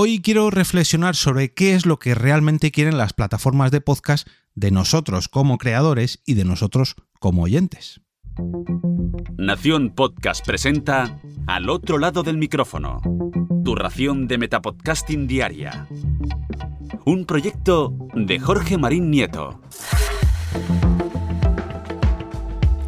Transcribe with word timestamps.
Hoy 0.00 0.20
quiero 0.20 0.48
reflexionar 0.52 1.16
sobre 1.16 1.52
qué 1.52 1.74
es 1.74 1.84
lo 1.84 1.98
que 1.98 2.14
realmente 2.14 2.70
quieren 2.70 2.96
las 2.98 3.14
plataformas 3.14 3.72
de 3.72 3.80
podcast 3.80 4.28
de 4.54 4.70
nosotros 4.70 5.26
como 5.26 5.58
creadores 5.58 6.22
y 6.24 6.34
de 6.34 6.44
nosotros 6.44 6.94
como 7.18 7.42
oyentes. 7.42 8.00
Nación 9.36 9.92
Podcast 9.96 10.46
presenta 10.46 11.18
Al 11.48 11.68
otro 11.68 11.98
lado 11.98 12.22
del 12.22 12.38
micrófono, 12.38 13.00
tu 13.64 13.74
ración 13.74 14.28
de 14.28 14.38
Metapodcasting 14.38 15.26
Diaria. 15.26 15.88
Un 17.04 17.24
proyecto 17.24 17.92
de 18.14 18.38
Jorge 18.38 18.78
Marín 18.78 19.10
Nieto. 19.10 19.60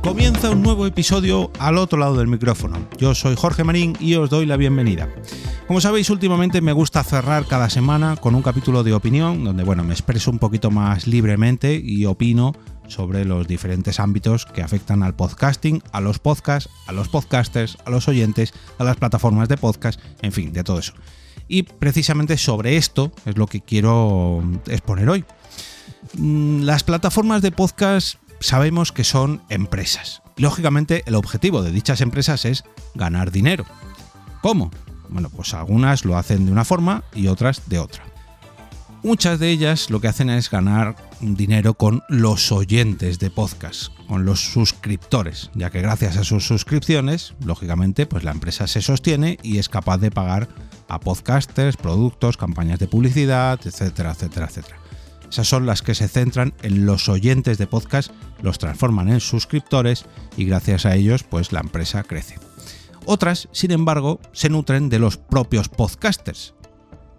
Comienza 0.00 0.50
un 0.50 0.62
nuevo 0.62 0.86
episodio 0.86 1.50
al 1.58 1.77
otro 1.77 1.98
lado 1.98 2.18
del 2.18 2.29
micrófono. 2.29 2.88
Yo 2.98 3.16
soy 3.16 3.34
Jorge 3.34 3.64
Marín 3.64 3.96
y 3.98 4.14
os 4.14 4.30
doy 4.30 4.46
la 4.46 4.56
bienvenida. 4.56 5.08
Como 5.71 5.80
sabéis, 5.80 6.11
últimamente 6.11 6.61
me 6.61 6.73
gusta 6.73 7.05
cerrar 7.05 7.46
cada 7.46 7.71
semana 7.71 8.16
con 8.16 8.34
un 8.34 8.43
capítulo 8.43 8.82
de 8.82 8.93
opinión, 8.93 9.44
donde 9.44 9.63
bueno, 9.63 9.85
me 9.85 9.93
expreso 9.93 10.32
un 10.32 10.40
poquito 10.40 10.72
más 10.72 11.07
libremente 11.07 11.81
y 11.81 12.07
opino 12.07 12.57
sobre 12.89 13.25
los 13.25 13.46
diferentes 13.46 14.00
ámbitos 14.00 14.46
que 14.46 14.63
afectan 14.63 15.04
al 15.04 15.14
podcasting, 15.14 15.80
a 15.93 16.00
los 16.00 16.18
podcasts, 16.18 16.68
a 16.89 16.93
los 16.93 17.08
podcasters, 17.08 17.79
a 17.85 17.91
los 17.91 18.08
oyentes, 18.08 18.53
a 18.79 18.82
las 18.82 18.96
plataformas 18.96 19.49
de 19.49 19.58
podcast, 19.58 20.00
en 20.22 20.32
fin, 20.32 20.53
de 20.53 20.64
todo 20.64 20.80
eso. 20.80 20.93
Y 21.46 21.63
precisamente 21.63 22.36
sobre 22.36 22.77
esto 22.77 23.13
es 23.25 23.36
lo 23.36 23.46
que 23.46 23.61
quiero 23.61 24.43
exponer 24.66 25.08
hoy. 25.08 25.25
Mm, 26.14 26.63
las 26.63 26.82
plataformas 26.82 27.43
de 27.43 27.52
podcast 27.52 28.16
sabemos 28.41 28.91
que 28.91 29.05
son 29.05 29.41
empresas. 29.50 30.21
Lógicamente, 30.36 31.05
el 31.07 31.14
objetivo 31.14 31.63
de 31.63 31.71
dichas 31.71 32.00
empresas 32.00 32.44
es 32.44 32.64
ganar 32.97 33.30
dinero. 33.30 33.66
¿Cómo? 34.42 34.72
Bueno, 35.11 35.28
pues 35.28 35.55
algunas 35.55 36.05
lo 36.05 36.17
hacen 36.17 36.47
de 36.47 36.53
una 36.53 36.64
forma 36.64 37.05
y 37.14 37.27
otras 37.27 37.69
de 37.69 37.78
otra. 37.78 38.05
Muchas 39.03 39.39
de 39.39 39.50
ellas 39.50 39.89
lo 39.89 40.00
que 40.00 40.09
hacen 40.09 40.28
es 40.28 40.50
ganar 40.50 40.94
dinero 41.20 41.72
con 41.72 42.02
los 42.08 42.52
oyentes 42.52 43.19
de 43.19 43.30
podcast, 43.30 43.89
con 44.06 44.27
los 44.27 44.41
suscriptores, 44.52 45.50
ya 45.55 45.70
que 45.70 45.80
gracias 45.80 46.19
a 46.19 46.25
sus 46.25 46.47
suscripciones, 46.47 47.34
lógicamente, 47.42 48.05
pues 48.05 48.25
la 48.25 48.33
empresa 48.33 48.67
se 48.67 48.83
sostiene 48.83 49.39
y 49.42 49.56
es 49.56 49.70
capaz 49.70 49.98
de 49.98 50.11
pagar 50.11 50.48
a 50.89 51.00
podcasters, 51.00 51.78
productos, 51.78 52.36
campañas 52.36 52.78
de 52.78 52.89
publicidad, 52.89 53.58
etcétera, 53.64 54.11
etcétera, 54.11 54.47
etcétera. 54.47 54.77
Esas 55.30 55.48
son 55.48 55.64
las 55.64 55.80
que 55.80 55.95
se 55.95 56.08
centran 56.08 56.52
en 56.62 56.84
los 56.84 57.08
oyentes 57.08 57.56
de 57.56 57.67
podcast, 57.67 58.11
los 58.42 58.58
transforman 58.58 59.08
en 59.08 59.20
suscriptores 59.20 60.05
y 60.36 60.45
gracias 60.45 60.84
a 60.84 60.95
ellos, 60.95 61.22
pues 61.22 61.52
la 61.52 61.61
empresa 61.61 62.02
crece. 62.02 62.49
Otras, 63.06 63.48
sin 63.52 63.70
embargo, 63.70 64.20
se 64.32 64.48
nutren 64.48 64.88
de 64.88 64.98
los 64.98 65.16
propios 65.16 65.68
podcasters. 65.68 66.54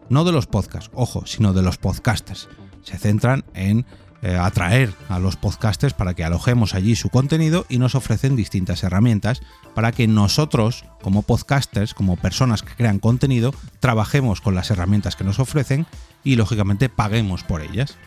No 0.10 0.24
de 0.24 0.32
los 0.32 0.48
podcasts, 0.48 0.92
ojo, 0.94 1.26
sino 1.26 1.54
de 1.54 1.62
los 1.62 1.78
podcasters. 1.78 2.50
Se 2.84 2.98
centran 2.98 3.46
en 3.54 3.86
eh, 4.24 4.36
atraer 4.36 4.94
a 5.10 5.18
los 5.18 5.36
podcasters 5.36 5.96
para 5.96 6.14
que 6.14 6.24
alojemos 6.24 6.76
allí 6.76 6.96
su 6.96 7.10
contenido 7.10 7.66
y 7.70 7.80
nos 7.80 7.96
ofrecen 7.96 8.36
distintas 8.36 8.84
herramientas 8.84 9.42
para 9.74 9.92
que 9.92 10.08
nosotros, 10.08 10.86
como 11.02 11.24
podcasters, 11.24 11.96
como 11.96 12.18
personas 12.18 12.62
que 12.62 12.76
crean 12.76 13.00
contenido, 13.00 13.52
trabajemos 13.80 14.40
con 14.40 14.54
las 14.54 14.70
herramientas 14.70 15.16
que 15.16 15.24
nos 15.24 15.40
ofrecen 15.40 15.88
y 16.24 16.36
lógicamente 16.36 16.88
paguemos 16.88 17.44
por 17.44 17.62
ellas. 17.62 17.98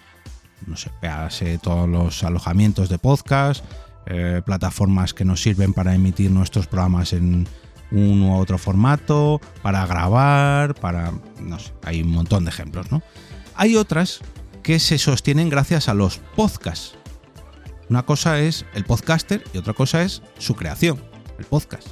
No 0.68 0.76
sé, 0.76 0.92
véase 1.02 1.58
todos 1.58 1.88
los 1.88 2.22
alojamientos 2.22 2.88
de 2.88 2.98
podcast, 2.98 3.64
eh, 4.06 4.40
plataformas 4.46 5.14
que 5.14 5.24
nos 5.24 5.42
sirven 5.42 5.72
para 5.72 5.94
emitir 5.94 6.30
nuestros 6.30 6.68
programas 6.68 7.12
en, 7.12 7.48
un 7.94 8.22
u 8.22 8.36
otro 8.38 8.58
formato, 8.58 9.40
para 9.62 9.86
grabar, 9.86 10.74
para... 10.74 11.12
no 11.40 11.58
sé, 11.58 11.72
hay 11.84 12.02
un 12.02 12.10
montón 12.10 12.44
de 12.44 12.50
ejemplos, 12.50 12.90
¿no? 12.90 13.02
Hay 13.54 13.76
otras 13.76 14.20
que 14.62 14.78
se 14.78 14.98
sostienen 14.98 15.48
gracias 15.48 15.88
a 15.88 15.94
los 15.94 16.18
podcasts. 16.36 16.96
Una 17.88 18.04
cosa 18.04 18.40
es 18.40 18.64
el 18.74 18.84
podcaster 18.84 19.44
y 19.52 19.58
otra 19.58 19.74
cosa 19.74 20.02
es 20.02 20.22
su 20.38 20.54
creación, 20.56 21.00
el 21.38 21.44
podcast. 21.44 21.86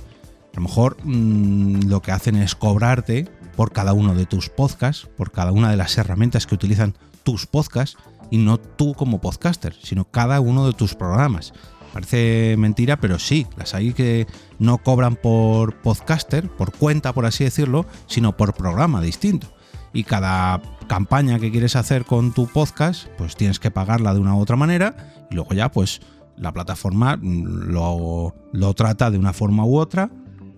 A 0.53 0.57
lo 0.57 0.63
mejor 0.63 0.97
mm, 1.05 1.89
lo 1.89 2.03
que 2.03 2.13
hacen 2.13 2.37
es 2.37 2.55
cobrarte 2.55 3.29
por 3.57 3.73
cada 3.73 3.93
uno 3.93 4.15
de 4.15 4.27
tus 4.27 4.49
podcasts, 4.49 5.09
por 5.17 5.31
cada 5.31 5.53
una 5.53 5.71
de 5.71 5.77
las 5.77 5.97
herramientas 5.99 6.47
que 6.47 6.55
utilizan 6.55 6.97
tus 7.23 7.47
podcasts, 7.47 7.97
y 8.31 8.39
no 8.39 8.59
tú 8.59 8.95
como 8.95 9.21
podcaster, 9.21 9.77
sino 9.83 10.07
cada 10.07 10.41
uno 10.41 10.67
de 10.67 10.73
tus 10.73 10.95
programas. 10.95 11.53
Parece 11.93 12.57
mentira, 12.59 12.99
pero 12.99 13.19
sí, 13.19 13.47
las 13.57 13.75
hay 13.75 13.93
que 13.93 14.27
no 14.59 14.79
cobran 14.79 15.17
por 15.17 15.77
podcaster, 15.83 16.49
por 16.49 16.73
cuenta, 16.73 17.13
por 17.13 17.27
así 17.27 17.45
decirlo, 17.45 17.87
sino 18.07 18.37
por 18.37 18.55
programa 18.55 19.03
distinto. 19.03 19.49
Y 19.93 20.05
cada 20.05 20.63
campaña 20.89 21.39
que 21.39 21.51
quieres 21.51 21.77
hacer 21.77 22.07
con 22.07 22.33
tu 22.33 22.47
podcast, 22.47 23.09
pues 23.19 23.37
tienes 23.37 23.59
que 23.59 23.71
pagarla 23.71 24.15
de 24.15 24.21
una 24.21 24.35
u 24.35 24.41
otra 24.41 24.57
manera 24.57 25.27
y 25.31 25.35
luego 25.35 25.53
ya 25.53 25.71
pues 25.71 26.01
la 26.37 26.53
plataforma 26.53 27.19
lo, 27.23 28.35
lo 28.53 28.75
trata 28.75 29.11
de 29.11 29.19
una 29.19 29.35
forma 29.35 29.67
u 29.67 29.77
otra 29.77 30.11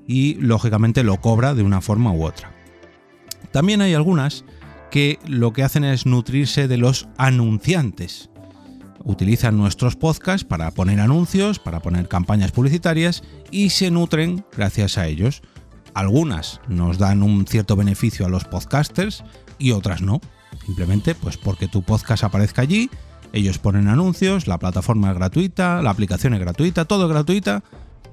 y 0.06 0.34
lógicamente 0.34 1.02
lo 1.02 1.20
cobra 1.20 1.54
de 1.54 1.64
una 1.64 1.80
forma 1.80 2.12
u 2.12 2.24
otra. 2.24 2.52
También 3.50 3.80
hay 3.80 3.94
algunas 3.94 4.44
que 4.90 5.18
lo 5.26 5.52
que 5.52 5.64
hacen 5.64 5.82
es 5.82 6.06
nutrirse 6.06 6.68
de 6.68 6.76
los 6.76 7.08
anunciantes 7.16 8.30
utilizan 9.02 9.56
nuestros 9.56 9.96
podcasts 9.96 10.44
para 10.44 10.70
poner 10.70 11.00
anuncios, 11.00 11.58
para 11.58 11.80
poner 11.80 12.08
campañas 12.08 12.52
publicitarias 12.52 13.22
y 13.50 13.70
se 13.70 13.90
nutren 13.90 14.44
gracias 14.56 14.98
a 14.98 15.06
ellos. 15.06 15.42
Algunas 15.94 16.60
nos 16.68 16.98
dan 16.98 17.22
un 17.22 17.46
cierto 17.46 17.76
beneficio 17.76 18.26
a 18.26 18.28
los 18.28 18.44
podcasters 18.44 19.24
y 19.58 19.72
otras 19.72 20.02
no. 20.02 20.20
Simplemente 20.66 21.14
pues 21.14 21.36
porque 21.36 21.68
tu 21.68 21.82
podcast 21.82 22.24
aparezca 22.24 22.62
allí, 22.62 22.90
ellos 23.32 23.58
ponen 23.58 23.88
anuncios, 23.88 24.46
la 24.46 24.58
plataforma 24.58 25.10
es 25.10 25.16
gratuita, 25.16 25.82
la 25.82 25.90
aplicación 25.90 26.34
es 26.34 26.40
gratuita, 26.40 26.84
todo 26.84 27.06
es 27.06 27.10
gratuita, 27.10 27.64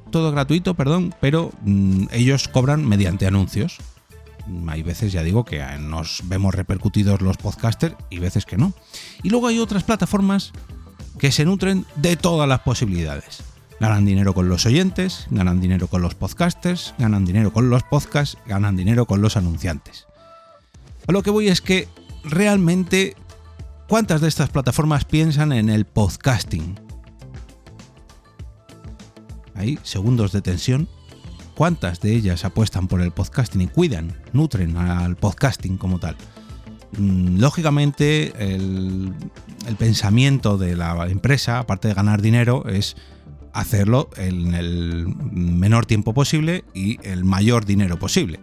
todo 0.09 0.31
gratuito, 0.31 0.73
perdón, 0.73 1.13
pero 1.21 1.51
mm, 1.61 2.05
ellos 2.11 2.47
cobran 2.47 2.87
mediante 2.87 3.27
anuncios. 3.27 3.77
Hay 4.67 4.81
veces, 4.81 5.11
ya 5.11 5.23
digo, 5.23 5.45
que 5.45 5.63
nos 5.79 6.23
vemos 6.25 6.55
repercutidos 6.55 7.21
los 7.21 7.37
podcasters 7.37 7.95
y 8.09 8.19
veces 8.19 8.45
que 8.45 8.57
no. 8.57 8.73
Y 9.23 9.29
luego 9.29 9.47
hay 9.47 9.59
otras 9.59 9.83
plataformas 9.83 10.51
que 11.19 11.31
se 11.31 11.45
nutren 11.45 11.85
de 11.95 12.17
todas 12.17 12.47
las 12.47 12.59
posibilidades. 12.61 13.43
Ganan 13.79 14.05
dinero 14.05 14.33
con 14.33 14.47
los 14.47 14.65
oyentes, 14.65 15.25
ganan 15.31 15.59
dinero 15.59 15.87
con 15.87 16.01
los 16.01 16.13
podcasters, 16.13 16.93
ganan 16.99 17.25
dinero 17.25 17.51
con 17.51 17.69
los 17.69 17.83
podcasts, 17.83 18.37
ganan 18.45 18.75
dinero 18.75 19.05
con 19.05 19.21
los 19.21 19.37
anunciantes. 19.37 20.05
A 21.07 21.11
lo 21.11 21.23
que 21.23 21.31
voy 21.31 21.47
es 21.47 21.61
que 21.61 21.87
realmente, 22.23 23.15
¿cuántas 23.87 24.21
de 24.21 24.27
estas 24.27 24.49
plataformas 24.49 25.05
piensan 25.05 25.51
en 25.51 25.69
el 25.69 25.85
podcasting? 25.85 26.79
Hay 29.55 29.79
segundos 29.83 30.31
de 30.31 30.41
tensión. 30.41 30.87
¿Cuántas 31.55 31.99
de 32.01 32.15
ellas 32.15 32.45
apuestan 32.45 32.87
por 32.87 33.01
el 33.01 33.11
podcasting 33.11 33.61
y 33.61 33.67
cuidan, 33.67 34.15
nutren 34.33 34.77
al 34.77 35.15
podcasting 35.15 35.77
como 35.77 35.99
tal? 35.99 36.15
Mm, 36.97 37.39
lógicamente 37.39 38.33
el, 38.37 39.13
pensamiento 39.77 40.57
de 40.57 40.75
la 40.75 41.07
empresa, 41.07 41.59
aparte 41.59 41.87
de 41.87 41.93
ganar 41.93 42.21
dinero, 42.21 42.65
es 42.67 42.97
hacerlo 43.53 44.09
en 44.17 44.53
el 44.53 45.07
menor 45.31 45.85
tiempo 45.85 46.13
posible 46.13 46.63
y 46.73 46.99
el 47.07 47.23
mayor 47.23 47.65
dinero 47.65 47.97
posible. 47.97 48.39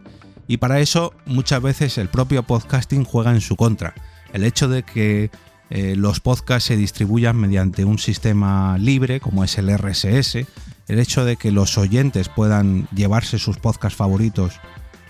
Y 0.47 0.56
para 0.56 0.81
eso 0.81 1.12
muchas 1.26 1.60
veces 1.60 1.98
el 1.98 2.08
propio 2.08 2.42
podcasting 2.42 3.04
juega 3.04 3.32
en 3.32 3.41
su 3.41 3.56
contra. 3.56 3.94
El 4.32 4.44
hecho 4.44 4.69
de 4.69 4.82
que 4.82 5.31
eh, 5.70 5.94
los 5.97 6.20
podcasts 6.20 6.69
se 6.69 6.76
distribuyan 6.76 7.37
mediante 7.37 7.84
un 7.84 7.98
sistema 7.98 8.78
libre 8.78 9.20
como 9.20 9.44
es 9.44 9.58
el 9.58 9.76
RSS, 9.76 10.47
el 10.88 10.98
hecho 10.98 11.26
de 11.26 11.37
que 11.37 11.53
los 11.53 11.76
oyentes 11.76 12.31
puedan 12.31 12.88
llevarse 12.94 13.38
sus 13.38 13.58
podcasts 13.58 13.97
favoritos 13.97 14.54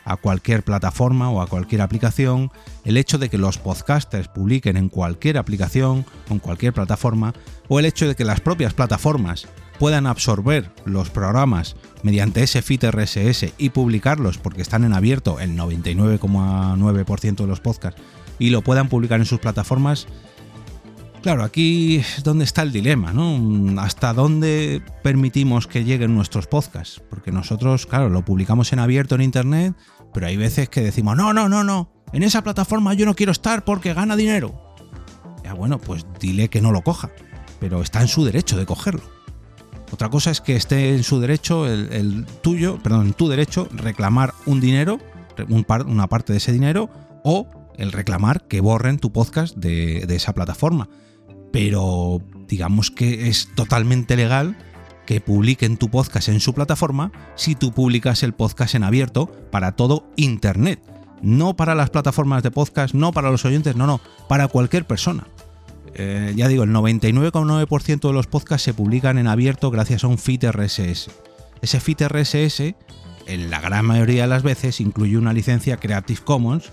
a 0.09 0.17
cualquier 0.17 0.63
plataforma 0.63 1.31
o 1.31 1.43
a 1.43 1.47
cualquier 1.47 1.83
aplicación, 1.83 2.51
el 2.85 2.97
hecho 2.97 3.19
de 3.19 3.29
que 3.29 3.37
los 3.37 3.59
podcasters 3.59 4.29
publiquen 4.29 4.77
en 4.77 4.89
cualquier 4.89 5.37
aplicación 5.37 6.07
en 6.31 6.39
cualquier 6.39 6.73
plataforma, 6.73 7.35
o 7.69 7.79
el 7.79 7.85
hecho 7.85 8.09
de 8.09 8.17
que 8.17 8.25
las 8.25 8.41
propias 8.41 8.73
plataformas 8.73 9.47
puedan 9.79 10.07
absorber 10.07 10.73
los 10.87 11.11
programas 11.11 11.77
mediante 12.03 12.43
ese 12.43 12.63
feed 12.63 12.85
RSS 12.91 13.53
y 13.59 13.71
publicarlos 13.71 14.39
porque 14.39 14.63
están 14.63 14.85
en 14.85 14.95
abierto 14.95 15.41
el 15.41 15.57
99,9% 15.57 17.37
de 17.37 17.47
los 17.47 17.61
podcasts 17.61 18.01
y 18.39 18.51
lo 18.51 18.63
puedan 18.63 18.89
publicar 18.89 19.21
en 19.21 19.27
sus 19.27 19.41
plataformas. 19.41 20.07
Claro, 21.23 21.43
aquí 21.43 21.97
es 21.97 22.23
donde 22.23 22.45
está 22.45 22.63
el 22.63 22.73
dilema, 22.73 23.13
¿no? 23.13 23.81
¿Hasta 23.81 24.13
dónde 24.13 24.81
permitimos 25.03 25.67
que 25.67 25.85
lleguen 25.85 26.15
nuestros 26.15 26.47
podcasts? 26.47 27.03
Porque 27.11 27.33
nosotros, 27.33 27.87
claro, 27.87 28.09
lo 28.09 28.25
publicamos 28.25 28.73
en 28.73 28.79
abierto 28.79 29.17
en 29.17 29.23
Internet, 29.23 29.75
pero 30.19 30.27
hay 30.27 30.37
veces 30.37 30.69
que 30.69 30.81
decimos, 30.81 31.17
no, 31.17 31.33
no, 31.33 31.49
no, 31.49 31.63
no, 31.63 31.93
en 32.13 32.25
esa 32.25 32.43
plataforma 32.43 32.93
yo 32.93 33.07
no 33.07 33.15
quiero 33.15 33.31
estar 33.31 33.65
porque 33.65 33.95
gana 33.95 34.17
dinero. 34.17 34.75
Ya 35.45 35.55
bueno, 35.55 35.79
pues 35.79 36.05
dile 36.19 36.49
que 36.49 36.61
no 36.61 36.73
lo 36.73 36.83
coja, 36.83 37.13
pero 37.61 37.83
está 37.83 38.01
en 38.01 38.09
su 38.09 38.25
derecho 38.25 38.57
de 38.57 38.67
cogerlo. 38.67 39.03
Otra 39.93 40.09
cosa 40.11 40.33
es 40.33 40.41
que 40.41 40.57
esté 40.57 40.93
en 40.93 41.05
su 41.05 41.21
derecho, 41.21 41.69
el, 41.69 42.27
tuyo, 42.43 42.83
perdón, 42.83 43.07
en 43.07 43.13
tu 43.13 43.29
derecho, 43.29 43.69
reclamar 43.71 44.35
un 44.45 44.61
dinero, 44.61 44.99
una 45.87 46.09
parte 46.09 46.33
de 46.33 46.39
ese 46.39 46.51
dinero, 46.51 46.91
o 47.23 47.47
el 47.77 47.93
reclamar 47.93 48.49
que 48.49 48.61
borren 48.61 48.99
tu 48.99 49.13
podcast 49.13 49.57
de, 49.57 50.05
de 50.05 50.17
esa 50.17 50.35
plataforma. 50.35 50.89
Pero 51.53 52.21
digamos 52.49 52.91
que 52.91 53.29
es 53.29 53.55
totalmente 53.55 54.17
legal 54.17 54.57
que 55.09 55.23
publiquen 55.23 55.79
tu 55.79 55.89
podcast 55.89 56.29
en 56.29 56.39
su 56.39 56.53
plataforma 56.53 57.13
si 57.35 57.55
tú 57.55 57.73
publicas 57.73 58.23
el 58.23 58.35
podcast 58.35 58.75
en 58.75 58.85
abierto 58.85 59.27
para 59.51 59.73
todo 59.73 60.07
Internet. 60.17 60.83
No 61.23 61.57
para 61.57 61.75
las 61.75 61.89
plataformas 61.89 62.43
de 62.43 62.51
podcast, 62.51 62.93
no 62.93 63.11
para 63.13 63.31
los 63.31 63.47
oyentes, 63.47 63.75
no, 63.75 63.87
no, 63.87 64.03
para 64.29 64.49
cualquier 64.49 64.87
persona. 64.87 65.27
Eh, 65.95 66.35
ya 66.37 66.47
digo, 66.47 66.65
el 66.65 66.73
99,9% 66.73 68.07
de 68.07 68.13
los 68.13 68.27
podcasts 68.27 68.65
se 68.65 68.75
publican 68.75 69.17
en 69.17 69.29
abierto 69.29 69.71
gracias 69.71 70.05
a 70.05 70.09
un 70.09 70.19
feed 70.19 70.45
RSS. 70.45 71.11
Ese 71.63 71.81
feed 71.81 72.07
RSS, 72.07 72.75
en 73.27 73.49
la 73.49 73.63
gran 73.63 73.87
mayoría 73.87 74.25
de 74.25 74.29
las 74.29 74.43
veces, 74.43 74.79
incluye 74.79 75.17
una 75.17 75.33
licencia 75.33 75.79
Creative 75.79 76.21
Commons 76.23 76.71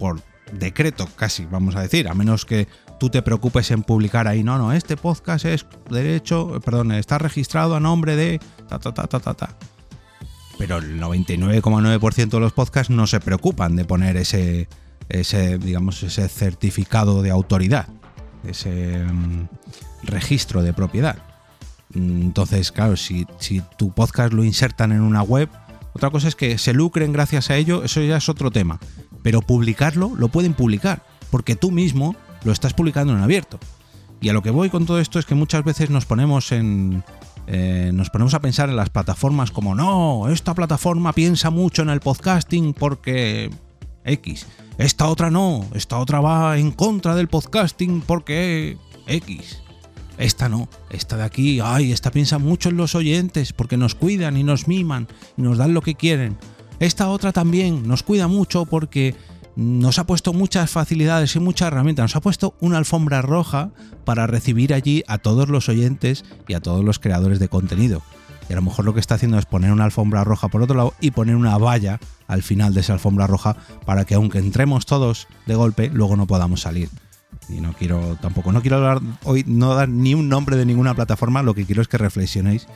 por 0.00 0.22
decreto, 0.50 1.08
casi, 1.14 1.46
vamos 1.46 1.76
a 1.76 1.82
decir, 1.82 2.08
a 2.08 2.14
menos 2.14 2.46
que 2.46 2.66
tú 2.98 3.10
te 3.10 3.22
preocupes 3.22 3.70
en 3.70 3.82
publicar 3.82 4.28
ahí, 4.28 4.42
no, 4.42 4.58
no, 4.58 4.72
este 4.72 4.96
podcast 4.96 5.44
es 5.44 5.66
derecho, 5.90 6.60
perdón, 6.64 6.92
está 6.92 7.18
registrado 7.18 7.76
a 7.76 7.80
nombre 7.80 8.16
de 8.16 8.40
ta 8.68 8.78
ta 8.78 8.92
ta 8.92 9.06
ta 9.06 9.20
ta 9.20 9.34
ta. 9.34 9.56
Pero 10.58 10.78
el 10.78 11.00
99,9% 11.00 12.30
de 12.30 12.40
los 12.40 12.52
podcasts 12.52 12.90
no 12.90 13.06
se 13.06 13.20
preocupan 13.20 13.76
de 13.76 13.84
poner 13.84 14.16
ese, 14.16 14.68
ese, 15.10 15.58
digamos, 15.58 16.02
ese 16.02 16.28
certificado 16.28 17.20
de 17.20 17.30
autoridad 17.30 17.88
ese 18.48 19.04
mm, 19.04 19.48
registro 20.04 20.62
de 20.62 20.72
propiedad. 20.72 21.18
Entonces, 21.94 22.72
claro, 22.72 22.96
si, 22.96 23.26
si 23.38 23.62
tu 23.76 23.92
podcast 23.92 24.32
lo 24.32 24.44
insertan 24.44 24.92
en 24.92 25.00
una 25.00 25.22
web, 25.22 25.48
otra 25.92 26.10
cosa 26.10 26.28
es 26.28 26.36
que 26.36 26.58
se 26.58 26.72
lucren 26.72 27.12
gracias 27.12 27.50
a 27.50 27.56
ello, 27.56 27.84
eso 27.84 28.00
ya 28.02 28.16
es 28.16 28.28
otro 28.28 28.50
tema. 28.50 28.78
Pero 29.22 29.40
publicarlo 29.42 30.12
lo 30.16 30.28
pueden 30.28 30.54
publicar, 30.54 31.02
porque 31.30 31.56
tú 31.56 31.70
mismo 31.70 32.16
lo 32.44 32.52
estás 32.52 32.74
publicando 32.74 33.12
en 33.12 33.20
abierto. 33.20 33.58
Y 34.20 34.28
a 34.28 34.32
lo 34.32 34.42
que 34.42 34.50
voy 34.50 34.70
con 34.70 34.86
todo 34.86 34.98
esto 34.98 35.18
es 35.18 35.26
que 35.26 35.34
muchas 35.34 35.64
veces 35.64 35.90
nos 35.90 36.06
ponemos 36.06 36.52
en. 36.52 37.04
Eh, 37.46 37.90
nos 37.94 38.10
ponemos 38.10 38.34
a 38.34 38.40
pensar 38.40 38.68
en 38.68 38.76
las 38.76 38.90
plataformas 38.90 39.52
como 39.52 39.76
no, 39.76 40.28
esta 40.30 40.52
plataforma 40.52 41.12
piensa 41.12 41.48
mucho 41.50 41.82
en 41.82 41.90
el 41.90 42.00
podcasting 42.00 42.74
porque 42.74 43.50
X. 44.04 44.46
Esta 44.78 45.06
otra 45.06 45.30
no, 45.30 45.64
esta 45.72 45.98
otra 45.98 46.20
va 46.20 46.58
en 46.58 46.72
contra 46.72 47.14
del 47.14 47.28
podcasting 47.28 48.00
porque 48.00 48.76
X. 49.06 49.62
Esta 50.18 50.48
no, 50.48 50.68
esta 50.90 51.16
de 51.16 51.24
aquí, 51.24 51.60
ay, 51.62 51.92
esta 51.92 52.10
piensa 52.10 52.38
mucho 52.38 52.70
en 52.70 52.78
los 52.78 52.94
oyentes 52.94 53.52
porque 53.52 53.76
nos 53.76 53.94
cuidan 53.94 54.36
y 54.36 54.42
nos 54.42 54.66
miman 54.66 55.06
y 55.36 55.42
nos 55.42 55.58
dan 55.58 55.74
lo 55.74 55.82
que 55.82 55.94
quieren. 55.94 56.38
Esta 56.80 57.08
otra 57.08 57.32
también 57.32 57.86
nos 57.86 58.02
cuida 58.02 58.26
mucho 58.26 58.66
porque 58.66 59.14
nos 59.56 59.98
ha 59.98 60.06
puesto 60.06 60.34
muchas 60.34 60.70
facilidades 60.70 61.34
y 61.34 61.40
muchas 61.40 61.68
herramientas. 61.68 62.04
Nos 62.04 62.16
ha 62.16 62.20
puesto 62.20 62.54
una 62.60 62.76
alfombra 62.76 63.22
roja 63.22 63.70
para 64.04 64.26
recibir 64.26 64.74
allí 64.74 65.02
a 65.08 65.18
todos 65.18 65.48
los 65.48 65.68
oyentes 65.68 66.24
y 66.46 66.54
a 66.54 66.60
todos 66.60 66.84
los 66.84 66.98
creadores 66.98 67.38
de 67.38 67.48
contenido. 67.48 68.02
Y 68.48 68.52
a 68.52 68.56
lo 68.56 68.62
mejor 68.62 68.84
lo 68.84 68.94
que 68.94 69.00
está 69.00 69.16
haciendo 69.16 69.38
es 69.38 69.46
poner 69.46 69.72
una 69.72 69.84
alfombra 69.84 70.22
roja 70.22 70.48
por 70.48 70.62
otro 70.62 70.76
lado 70.76 70.94
y 71.00 71.10
poner 71.10 71.34
una 71.34 71.58
valla 71.58 71.98
al 72.28 72.42
final 72.42 72.74
de 72.74 72.80
esa 72.80 72.92
alfombra 72.92 73.26
roja 73.26 73.56
para 73.84 74.04
que 74.04 74.14
aunque 74.14 74.38
entremos 74.38 74.86
todos 74.86 75.26
de 75.46 75.54
golpe, 75.56 75.90
luego 75.92 76.16
no 76.16 76.26
podamos 76.26 76.60
salir. 76.60 76.90
Y 77.48 77.60
no 77.60 77.72
quiero 77.72 78.16
tampoco, 78.20 78.52
no 78.52 78.60
quiero 78.60 78.76
hablar 78.76 79.00
hoy, 79.24 79.44
no 79.46 79.74
dar 79.74 79.88
ni 79.88 80.14
un 80.14 80.28
nombre 80.28 80.56
de 80.56 80.66
ninguna 80.66 80.94
plataforma, 80.94 81.42
lo 81.42 81.54
que 81.54 81.64
quiero 81.64 81.82
es 81.82 81.88
que 81.88 81.98
reflexionéis 81.98 82.66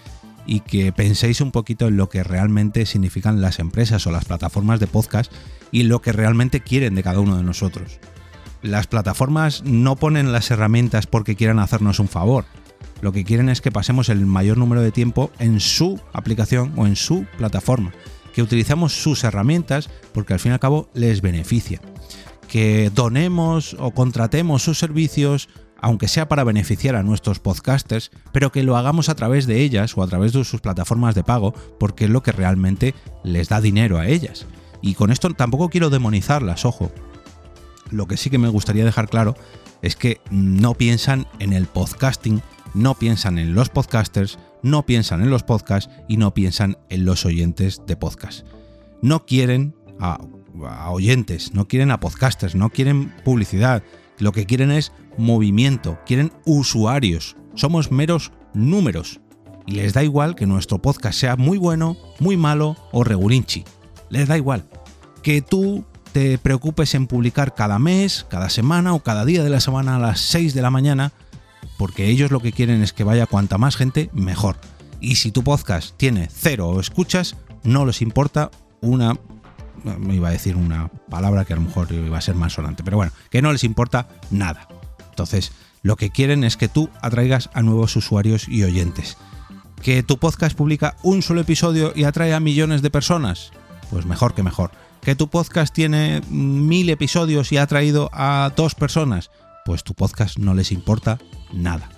y 0.50 0.60
que 0.60 0.90
penséis 0.90 1.40
un 1.40 1.52
poquito 1.52 1.86
en 1.86 1.96
lo 1.96 2.08
que 2.08 2.24
realmente 2.24 2.84
significan 2.84 3.40
las 3.40 3.60
empresas 3.60 4.04
o 4.08 4.10
las 4.10 4.24
plataformas 4.24 4.80
de 4.80 4.88
podcast 4.88 5.32
y 5.70 5.84
lo 5.84 6.02
que 6.02 6.10
realmente 6.10 6.58
quieren 6.58 6.96
de 6.96 7.04
cada 7.04 7.20
uno 7.20 7.36
de 7.36 7.44
nosotros. 7.44 8.00
Las 8.60 8.88
plataformas 8.88 9.62
no 9.62 9.94
ponen 9.94 10.32
las 10.32 10.50
herramientas 10.50 11.06
porque 11.06 11.36
quieran 11.36 11.60
hacernos 11.60 12.00
un 12.00 12.08
favor, 12.08 12.46
lo 13.00 13.12
que 13.12 13.22
quieren 13.22 13.48
es 13.48 13.60
que 13.60 13.70
pasemos 13.70 14.08
el 14.08 14.26
mayor 14.26 14.58
número 14.58 14.82
de 14.82 14.90
tiempo 14.90 15.30
en 15.38 15.60
su 15.60 16.00
aplicación 16.12 16.72
o 16.76 16.84
en 16.84 16.96
su 16.96 17.26
plataforma, 17.38 17.92
que 18.34 18.42
utilicemos 18.42 18.92
sus 18.92 19.22
herramientas 19.22 19.88
porque 20.12 20.32
al 20.32 20.40
fin 20.40 20.50
y 20.50 20.54
al 20.54 20.60
cabo 20.60 20.90
les 20.94 21.22
beneficia, 21.22 21.80
que 22.48 22.90
donemos 22.92 23.76
o 23.78 23.92
contratemos 23.92 24.64
sus 24.64 24.80
servicios 24.80 25.48
aunque 25.80 26.08
sea 26.08 26.28
para 26.28 26.44
beneficiar 26.44 26.96
a 26.96 27.02
nuestros 27.02 27.38
podcasters, 27.38 28.10
pero 28.32 28.52
que 28.52 28.62
lo 28.62 28.76
hagamos 28.76 29.08
a 29.08 29.14
través 29.14 29.46
de 29.46 29.60
ellas 29.60 29.96
o 29.96 30.02
a 30.02 30.06
través 30.06 30.32
de 30.32 30.44
sus 30.44 30.60
plataformas 30.60 31.14
de 31.14 31.24
pago, 31.24 31.54
porque 31.78 32.04
es 32.04 32.10
lo 32.10 32.22
que 32.22 32.32
realmente 32.32 32.94
les 33.24 33.48
da 33.48 33.60
dinero 33.60 33.98
a 33.98 34.06
ellas. 34.06 34.46
Y 34.82 34.94
con 34.94 35.10
esto 35.10 35.28
tampoco 35.30 35.68
quiero 35.68 35.90
demonizarlas, 35.90 36.64
ojo. 36.64 36.90
Lo 37.90 38.06
que 38.06 38.16
sí 38.16 38.30
que 38.30 38.38
me 38.38 38.48
gustaría 38.48 38.84
dejar 38.84 39.08
claro 39.08 39.36
es 39.82 39.96
que 39.96 40.20
no 40.30 40.74
piensan 40.74 41.26
en 41.38 41.52
el 41.52 41.66
podcasting 41.66 42.42
no 42.74 42.94
piensan 42.94 43.38
en 43.38 43.54
los 43.54 43.68
podcasters, 43.68 44.38
no 44.62 44.84
piensan 44.86 45.22
en 45.22 45.30
los 45.30 45.42
podcasts 45.42 45.92
y 46.08 46.16
no 46.16 46.34
piensan 46.34 46.78
en 46.88 47.04
los 47.04 47.24
oyentes 47.24 47.82
de 47.86 47.96
podcast. 47.96 48.46
No 49.02 49.26
quieren 49.26 49.74
a, 49.98 50.20
oyentes, 50.90 51.54
no 51.54 51.66
quieren 51.66 51.90
a 51.90 52.00
podcasters, 52.00 52.54
no 52.54 52.70
quieren 52.70 53.12
publicidad. 53.24 53.82
Lo 54.20 54.32
que 54.32 54.46
quieren 54.46 54.70
es 54.70 54.92
movimiento, 55.18 55.98
quieren 56.06 56.32
usuarios. 56.44 57.36
Somos 57.54 57.90
meros 57.90 58.32
números. 58.54 59.20
Y 59.66 59.72
les 59.72 59.92
da 59.92 60.04
igual 60.04 60.36
que 60.36 60.46
nuestro 60.46 60.80
podcast 60.80 61.18
sea 61.18 61.36
muy 61.36 61.58
bueno, 61.58 61.96
muy 62.20 62.36
malo 62.36 62.76
o 62.92 63.02
regulinchi. 63.02 63.64
Les 64.08 64.28
da 64.28 64.36
igual. 64.36 64.64
Que 65.22 65.42
tú 65.42 65.84
te 66.12 66.38
preocupes 66.38 66.94
en 66.94 67.06
publicar 67.06 67.54
cada 67.54 67.78
mes, 67.78 68.26
cada 68.28 68.50
semana 68.50 68.94
o 68.94 69.00
cada 69.00 69.24
día 69.24 69.42
de 69.42 69.50
la 69.50 69.60
semana 69.60 69.96
a 69.96 70.00
las 70.00 70.20
6 70.20 70.54
de 70.54 70.62
la 70.62 70.70
mañana 70.70 71.12
porque 71.80 72.08
ellos 72.08 72.30
lo 72.30 72.40
que 72.40 72.52
quieren 72.52 72.82
es 72.82 72.92
que 72.92 73.04
vaya 73.04 73.24
cuanta 73.24 73.56
más 73.56 73.74
gente, 73.74 74.10
mejor. 74.12 74.56
Y 75.00 75.14
si 75.14 75.32
tu 75.32 75.42
podcast 75.42 75.96
tiene 75.96 76.28
cero 76.30 76.78
escuchas, 76.78 77.36
no 77.62 77.86
les 77.86 78.02
importa 78.02 78.50
una... 78.82 79.18
Me 79.84 80.14
iba 80.14 80.28
a 80.28 80.32
decir 80.32 80.56
una 80.56 80.88
palabra 81.08 81.44
que 81.44 81.52
a 81.52 81.56
lo 81.56 81.62
mejor 81.62 81.92
iba 81.92 82.18
a 82.18 82.20
ser 82.20 82.34
más 82.34 82.54
sonante, 82.54 82.82
pero 82.82 82.96
bueno, 82.96 83.12
que 83.30 83.42
no 83.42 83.52
les 83.52 83.64
importa 83.64 84.08
nada. 84.30 84.68
Entonces, 85.10 85.52
lo 85.82 85.96
que 85.96 86.10
quieren 86.10 86.44
es 86.44 86.56
que 86.56 86.68
tú 86.68 86.90
atraigas 87.00 87.50
a 87.54 87.62
nuevos 87.62 87.96
usuarios 87.96 88.48
y 88.48 88.62
oyentes. 88.64 89.16
¿Que 89.82 90.02
tu 90.02 90.18
podcast 90.18 90.56
publica 90.56 90.96
un 91.02 91.22
solo 91.22 91.40
episodio 91.40 91.92
y 91.96 92.04
atrae 92.04 92.34
a 92.34 92.40
millones 92.40 92.82
de 92.82 92.90
personas? 92.90 93.50
Pues 93.90 94.04
mejor 94.04 94.34
que 94.34 94.42
mejor. 94.42 94.70
¿Que 95.00 95.14
tu 95.14 95.28
podcast 95.28 95.74
tiene 95.74 96.20
mil 96.28 96.90
episodios 96.90 97.50
y 97.52 97.56
ha 97.56 97.62
atraído 97.62 98.10
a 98.12 98.52
dos 98.54 98.74
personas? 98.74 99.30
pues 99.64 99.84
tu 99.84 99.94
podcast 99.94 100.38
no 100.38 100.54
les 100.54 100.72
importa 100.72 101.18
nada. 101.52 101.88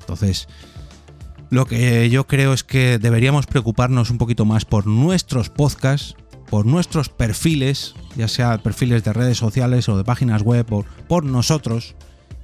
Entonces, 0.00 0.48
lo 1.50 1.66
que 1.66 2.08
yo 2.10 2.26
creo 2.26 2.52
es 2.52 2.64
que 2.64 2.98
deberíamos 2.98 3.46
preocuparnos 3.46 4.10
un 4.10 4.18
poquito 4.18 4.44
más 4.44 4.64
por 4.64 4.86
nuestros 4.86 5.50
podcasts, 5.50 6.14
por 6.50 6.66
nuestros 6.66 7.08
perfiles, 7.08 7.94
ya 8.16 8.28
sea 8.28 8.58
perfiles 8.58 9.04
de 9.04 9.12
redes 9.12 9.38
sociales 9.38 9.88
o 9.88 9.96
de 9.96 10.04
páginas 10.04 10.42
web, 10.42 10.66
por, 11.06 11.24
nosotros, 11.24 11.94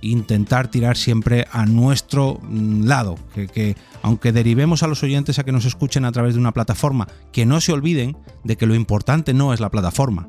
intentar 0.00 0.68
tirar 0.68 0.96
siempre 0.96 1.46
a 1.50 1.66
nuestro 1.66 2.38
mm, 2.42 2.84
lado, 2.84 3.16
que, 3.34 3.49
que, 3.49 3.76
aunque 4.02 4.32
derivemos 4.32 4.82
a 4.82 4.87
los 4.87 5.02
oyentes 5.02 5.38
a 5.38 5.44
que 5.44 5.52
nos 5.52 5.64
escuchen 5.64 6.04
a 6.04 6.12
través 6.12 6.34
de 6.34 6.40
una 6.40 6.52
plataforma, 6.52 7.08
que 7.32 7.46
no 7.46 7.61
se 7.61 7.73
olviden 7.73 8.16
de 8.42 8.56
que 8.56 8.66
lo 8.66 8.75
importante 8.75 9.32
no 9.32 9.54
es 9.54 9.61
la 9.61 9.70
plataforma, 9.70 10.28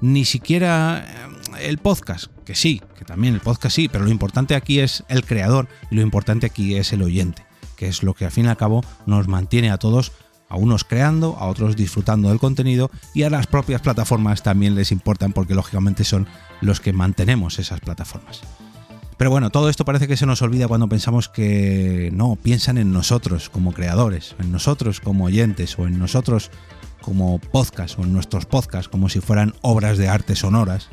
ni 0.00 0.24
siquiera 0.24 1.04
eh, 1.58 1.68
el 1.68 1.78
podcast, 1.78 2.26
que 2.44 2.54
sí, 2.54 2.80
que 2.98 3.04
también 3.04 3.34
el 3.34 3.40
podcast 3.40 3.76
sí, 3.76 3.88
pero 3.88 4.04
lo 4.04 4.10
importante 4.10 4.54
aquí 4.54 4.80
es 4.80 5.04
el 5.08 5.24
creador 5.24 5.68
y 5.90 5.96
lo 5.96 6.02
importante 6.02 6.46
aquí 6.46 6.76
es 6.76 6.92
el 6.92 7.02
oyente, 7.02 7.44
que 7.76 7.88
es 7.88 8.02
lo 8.02 8.14
que 8.14 8.24
al 8.24 8.30
fin 8.30 8.46
y 8.46 8.48
al 8.48 8.56
cabo 8.56 8.82
nos 9.06 9.28
mantiene 9.28 9.70
a 9.70 9.78
todos, 9.78 10.12
a 10.50 10.56
unos 10.56 10.84
creando, 10.84 11.36
a 11.38 11.46
otros 11.46 11.76
disfrutando 11.76 12.28
del 12.28 12.38
contenido 12.38 12.90
y 13.14 13.22
a 13.22 13.30
las 13.30 13.46
propias 13.46 13.80
plataformas 13.80 14.42
también 14.42 14.74
les 14.74 14.92
importan 14.92 15.32
porque 15.32 15.54
lógicamente 15.54 16.04
son 16.04 16.26
los 16.60 16.80
que 16.80 16.92
mantenemos 16.92 17.58
esas 17.58 17.80
plataformas. 17.80 18.42
Pero 19.16 19.30
bueno, 19.30 19.50
todo 19.50 19.68
esto 19.68 19.84
parece 19.84 20.08
que 20.08 20.16
se 20.16 20.26
nos 20.26 20.42
olvida 20.42 20.66
cuando 20.66 20.88
pensamos 20.88 21.28
que 21.28 22.10
no, 22.12 22.36
piensan 22.36 22.78
en 22.78 22.92
nosotros 22.92 23.48
como 23.48 23.72
creadores, 23.72 24.34
en 24.38 24.50
nosotros 24.50 25.00
como 25.00 25.26
oyentes 25.26 25.78
o 25.78 25.86
en 25.86 25.98
nosotros 25.98 26.50
como 27.00 27.38
podcast 27.38 27.98
o 27.98 28.02
en 28.02 28.12
nuestros 28.12 28.46
podcasts 28.46 28.88
como 28.88 29.08
si 29.08 29.20
fueran 29.20 29.54
obras 29.60 29.98
de 29.98 30.08
arte 30.08 30.36
sonoras. 30.36 30.88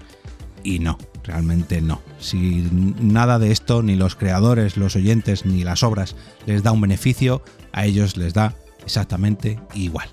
Y 0.63 0.79
no, 0.79 0.97
realmente 1.23 1.81
no. 1.81 2.01
Si 2.19 2.69
nada 2.99 3.39
de 3.39 3.51
esto, 3.51 3.81
ni 3.81 3.95
los 3.95 4.15
creadores, 4.15 4.75
los 4.75 4.95
oyentes, 4.95 5.45
ni 5.45 5.63
las 5.63 5.81
obras 5.81 6.15
les 6.45 6.63
da 6.63 6.73
un 6.73 6.81
beneficio, 6.81 7.41
a 7.71 7.85
ellos 7.85 8.17
les 8.17 8.33
da 8.33 8.53
exactamente 8.88 9.60
igual. 9.74 10.10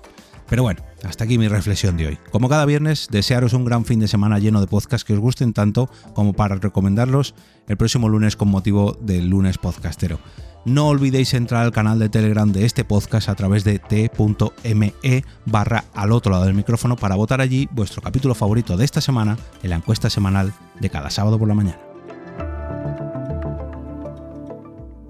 Pero 0.47 0.61
bueno, 0.61 0.81
hasta 1.03 1.23
aquí 1.23 1.37
mi 1.37 1.47
reflexión 1.47 1.97
de 1.97 2.07
hoy. 2.07 2.19
Como 2.29 2.49
cada 2.49 2.65
viernes, 2.65 3.07
desearos 3.09 3.53
un 3.53 3.65
gran 3.65 3.85
fin 3.85 3.99
de 3.99 4.07
semana 4.07 4.37
lleno 4.37 4.61
de 4.61 4.67
podcasts 4.67 5.03
que 5.03 5.13
os 5.13 5.19
gusten 5.19 5.53
tanto 5.53 5.89
como 6.13 6.33
para 6.33 6.55
recomendarlos 6.55 7.33
el 7.67 7.77
próximo 7.77 8.09
lunes 8.09 8.35
con 8.35 8.49
motivo 8.49 8.95
del 9.01 9.27
lunes 9.27 9.57
podcastero. 9.57 10.19
No 10.65 10.87
olvidéis 10.87 11.33
entrar 11.33 11.63
al 11.63 11.71
canal 11.71 11.99
de 11.99 12.09
Telegram 12.09 12.51
de 12.51 12.65
este 12.65 12.85
podcast 12.85 13.29
a 13.29 13.35
través 13.35 13.63
de 13.63 13.79
t.me 13.79 15.23
barra 15.45 15.85
al 15.93 16.11
otro 16.11 16.31
lado 16.31 16.45
del 16.45 16.55
micrófono 16.55 16.95
para 16.95 17.15
votar 17.15 17.39
allí 17.39 17.67
vuestro 17.71 18.01
capítulo 18.01 18.35
favorito 18.35 18.75
de 18.75 18.85
esta 18.85 19.01
semana 19.01 19.37
en 19.63 19.69
la 19.69 19.77
encuesta 19.77 20.09
semanal 20.09 20.53
de 20.79 20.89
cada 20.89 21.09
sábado 21.09 21.39
por 21.39 21.47
la 21.47 21.55
mañana. 21.55 21.84